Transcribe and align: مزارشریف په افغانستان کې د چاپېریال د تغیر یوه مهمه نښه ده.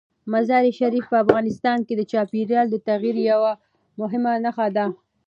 مزارشریف 0.33 1.05
په 1.11 1.17
افغانستان 1.23 1.77
کې 1.87 1.93
د 1.97 2.01
چاپېریال 2.11 2.67
د 2.71 2.75
تغیر 2.87 3.17
یوه 3.31 3.51
مهمه 3.99 4.33
نښه 4.45 4.67
ده. 4.75 4.85